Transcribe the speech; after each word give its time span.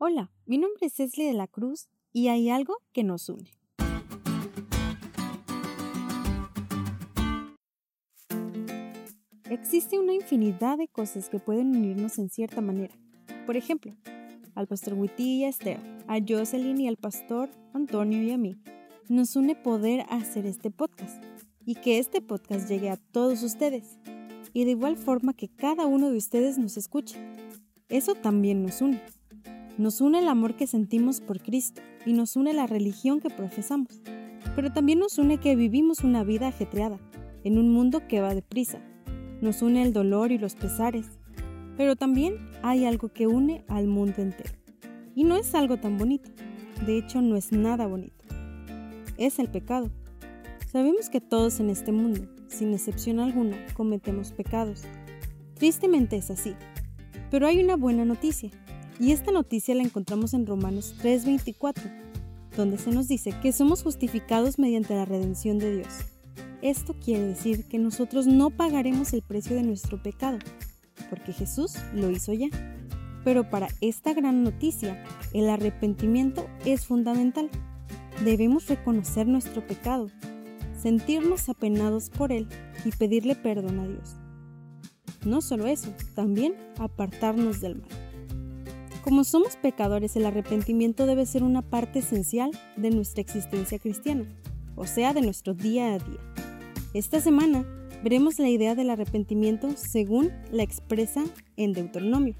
Hola, 0.00 0.30
mi 0.46 0.58
nombre 0.58 0.86
es 0.86 0.92
Cecily 0.92 1.26
de 1.26 1.32
la 1.32 1.48
Cruz 1.48 1.88
y 2.12 2.28
hay 2.28 2.50
algo 2.50 2.76
que 2.92 3.02
nos 3.02 3.28
une. 3.28 3.50
Existe 9.50 9.98
una 9.98 10.14
infinidad 10.14 10.78
de 10.78 10.86
cosas 10.86 11.28
que 11.28 11.40
pueden 11.40 11.74
unirnos 11.74 12.16
en 12.20 12.30
cierta 12.30 12.60
manera. 12.60 12.94
Por 13.44 13.56
ejemplo, 13.56 13.92
al 14.54 14.68
pastor 14.68 14.94
Witty 14.94 15.40
y 15.40 15.44
a 15.46 15.48
Esther, 15.48 15.80
a 16.06 16.18
Jocelyn 16.20 16.80
y 16.80 16.86
al 16.86 16.96
pastor 16.96 17.50
Antonio 17.74 18.22
y 18.22 18.30
a 18.30 18.38
mí, 18.38 18.56
nos 19.08 19.34
une 19.34 19.56
poder 19.56 20.06
hacer 20.10 20.46
este 20.46 20.70
podcast 20.70 21.20
y 21.66 21.74
que 21.74 21.98
este 21.98 22.22
podcast 22.22 22.68
llegue 22.68 22.90
a 22.90 22.98
todos 22.98 23.42
ustedes 23.42 23.98
y 24.52 24.64
de 24.64 24.70
igual 24.70 24.96
forma 24.96 25.32
que 25.32 25.48
cada 25.48 25.86
uno 25.86 26.08
de 26.08 26.18
ustedes 26.18 26.56
nos 26.56 26.76
escuche. 26.76 27.18
Eso 27.88 28.14
también 28.14 28.62
nos 28.62 28.80
une. 28.80 29.02
Nos 29.78 30.00
une 30.00 30.18
el 30.18 30.26
amor 30.26 30.56
que 30.56 30.66
sentimos 30.66 31.20
por 31.20 31.40
Cristo 31.40 31.80
y 32.04 32.12
nos 32.12 32.34
une 32.34 32.52
la 32.52 32.66
religión 32.66 33.20
que 33.20 33.30
profesamos. 33.30 34.00
Pero 34.56 34.72
también 34.72 34.98
nos 34.98 35.18
une 35.18 35.38
que 35.38 35.54
vivimos 35.54 36.02
una 36.02 36.24
vida 36.24 36.48
ajetreada, 36.48 36.98
en 37.44 37.58
un 37.58 37.72
mundo 37.72 38.08
que 38.08 38.20
va 38.20 38.34
deprisa. 38.34 38.80
Nos 39.40 39.62
une 39.62 39.82
el 39.82 39.92
dolor 39.92 40.32
y 40.32 40.38
los 40.38 40.56
pesares. 40.56 41.06
Pero 41.76 41.94
también 41.94 42.34
hay 42.62 42.86
algo 42.86 43.12
que 43.12 43.28
une 43.28 43.64
al 43.68 43.86
mundo 43.86 44.20
entero. 44.20 44.52
Y 45.14 45.22
no 45.22 45.36
es 45.36 45.54
algo 45.54 45.76
tan 45.76 45.96
bonito. 45.96 46.28
De 46.84 46.98
hecho, 46.98 47.22
no 47.22 47.36
es 47.36 47.52
nada 47.52 47.86
bonito. 47.86 48.24
Es 49.16 49.38
el 49.38 49.48
pecado. 49.48 49.92
Sabemos 50.66 51.08
que 51.08 51.20
todos 51.20 51.60
en 51.60 51.70
este 51.70 51.92
mundo, 51.92 52.28
sin 52.48 52.74
excepción 52.74 53.20
alguna, 53.20 53.56
cometemos 53.74 54.32
pecados. 54.32 54.82
Tristemente 55.54 56.16
es 56.16 56.32
así. 56.32 56.56
Pero 57.30 57.46
hay 57.46 57.62
una 57.62 57.76
buena 57.76 58.04
noticia. 58.04 58.50
Y 59.00 59.12
esta 59.12 59.30
noticia 59.30 59.74
la 59.74 59.84
encontramos 59.84 60.34
en 60.34 60.46
Romanos 60.46 60.94
3:24, 61.00 61.82
donde 62.56 62.78
se 62.78 62.90
nos 62.90 63.06
dice 63.06 63.32
que 63.40 63.52
somos 63.52 63.82
justificados 63.82 64.58
mediante 64.58 64.94
la 64.94 65.04
redención 65.04 65.58
de 65.58 65.76
Dios. 65.76 65.88
Esto 66.62 66.94
quiere 66.94 67.28
decir 67.28 67.68
que 67.68 67.78
nosotros 67.78 68.26
no 68.26 68.50
pagaremos 68.50 69.12
el 69.12 69.22
precio 69.22 69.54
de 69.54 69.62
nuestro 69.62 70.02
pecado, 70.02 70.38
porque 71.08 71.32
Jesús 71.32 71.74
lo 71.94 72.10
hizo 72.10 72.32
ya. 72.32 72.48
Pero 73.24 73.48
para 73.48 73.68
esta 73.80 74.12
gran 74.12 74.42
noticia, 74.42 75.04
el 75.32 75.48
arrepentimiento 75.48 76.48
es 76.64 76.86
fundamental. 76.86 77.48
Debemos 78.24 78.66
reconocer 78.66 79.28
nuestro 79.28 79.64
pecado, 79.64 80.08
sentirnos 80.80 81.48
apenados 81.48 82.10
por 82.10 82.32
él 82.32 82.48
y 82.84 82.90
pedirle 82.90 83.36
perdón 83.36 83.78
a 83.78 83.86
Dios. 83.86 84.16
No 85.24 85.40
solo 85.40 85.66
eso, 85.68 85.94
también 86.16 86.54
apartarnos 86.78 87.60
del 87.60 87.76
mal. 87.76 88.07
Como 89.08 89.24
somos 89.24 89.56
pecadores, 89.56 90.16
el 90.16 90.26
arrepentimiento 90.26 91.06
debe 91.06 91.24
ser 91.24 91.42
una 91.42 91.62
parte 91.62 92.00
esencial 92.00 92.50
de 92.76 92.90
nuestra 92.90 93.22
existencia 93.22 93.78
cristiana, 93.78 94.26
o 94.76 94.86
sea, 94.86 95.14
de 95.14 95.22
nuestro 95.22 95.54
día 95.54 95.94
a 95.94 95.98
día. 95.98 96.20
Esta 96.92 97.18
semana 97.18 97.64
veremos 98.04 98.38
la 98.38 98.50
idea 98.50 98.74
del 98.74 98.90
arrepentimiento 98.90 99.70
según 99.76 100.30
la 100.52 100.62
expresa 100.62 101.24
en 101.56 101.72
Deuteronomio. 101.72 102.34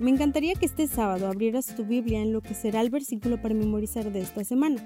Me 0.00 0.10
encantaría 0.10 0.56
que 0.56 0.66
este 0.66 0.88
sábado 0.88 1.28
abrieras 1.28 1.76
tu 1.76 1.84
Biblia 1.84 2.20
en 2.22 2.32
lo 2.32 2.40
que 2.40 2.54
será 2.54 2.80
el 2.80 2.90
versículo 2.90 3.40
para 3.40 3.54
memorizar 3.54 4.12
de 4.12 4.20
esta 4.20 4.42
semana. 4.42 4.82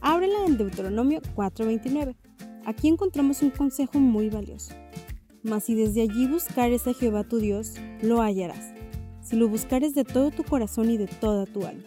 Ábrela 0.00 0.46
en 0.46 0.56
Deuteronomio 0.56 1.20
4:29. 1.34 2.16
Aquí 2.64 2.88
encontramos 2.88 3.42
un 3.42 3.50
consejo 3.50 3.98
muy 3.98 4.30
valioso. 4.30 4.72
Mas 5.42 5.64
si 5.64 5.74
desde 5.74 6.00
allí 6.00 6.26
buscares 6.26 6.86
a 6.86 6.94
Jehová 6.94 7.24
tu 7.24 7.36
Dios, 7.36 7.74
lo 8.00 8.22
hallarás 8.22 8.77
si 9.28 9.36
lo 9.36 9.46
buscares 9.46 9.94
de 9.94 10.04
todo 10.04 10.30
tu 10.30 10.42
corazón 10.42 10.88
y 10.88 10.96
de 10.96 11.06
toda 11.06 11.44
tu 11.44 11.66
alma. 11.66 11.84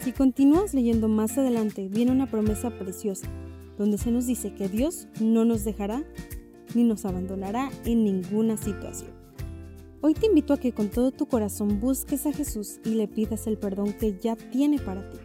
Si 0.00 0.10
continúas 0.10 0.74
leyendo 0.74 1.06
más 1.06 1.38
adelante, 1.38 1.88
viene 1.88 2.10
una 2.10 2.26
promesa 2.26 2.70
preciosa, 2.70 3.28
donde 3.78 3.98
se 3.98 4.10
nos 4.10 4.26
dice 4.26 4.52
que 4.52 4.68
Dios 4.68 5.06
no 5.20 5.44
nos 5.44 5.64
dejará 5.64 6.02
ni 6.74 6.82
nos 6.82 7.04
abandonará 7.04 7.70
en 7.84 8.02
ninguna 8.02 8.56
situación. 8.56 9.12
Hoy 10.00 10.14
te 10.14 10.26
invito 10.26 10.52
a 10.52 10.58
que 10.58 10.72
con 10.72 10.88
todo 10.88 11.12
tu 11.12 11.26
corazón 11.26 11.78
busques 11.80 12.26
a 12.26 12.32
Jesús 12.32 12.80
y 12.84 12.90
le 12.90 13.06
pidas 13.06 13.46
el 13.46 13.58
perdón 13.58 13.92
que 13.92 14.18
ya 14.18 14.34
tiene 14.34 14.80
para 14.80 15.08
ti. 15.08 15.18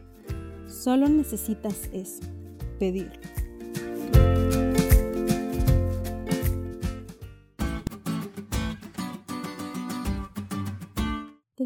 Solo 0.67 1.09
necesitas 1.09 1.89
eso, 1.91 2.21
pedirlo. 2.77 3.19